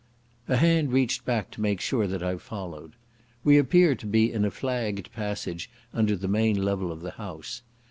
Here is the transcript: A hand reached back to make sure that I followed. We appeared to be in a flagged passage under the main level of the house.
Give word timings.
A 0.47 0.57
hand 0.57 0.91
reached 0.91 1.25
back 1.25 1.51
to 1.51 1.61
make 1.61 1.79
sure 1.79 2.07
that 2.07 2.23
I 2.23 2.37
followed. 2.37 2.93
We 3.43 3.59
appeared 3.59 3.99
to 3.99 4.07
be 4.07 4.33
in 4.33 4.43
a 4.45 4.49
flagged 4.49 5.11
passage 5.13 5.69
under 5.93 6.15
the 6.15 6.27
main 6.27 6.63
level 6.65 6.91
of 6.91 7.01
the 7.01 7.11
house. 7.11 7.61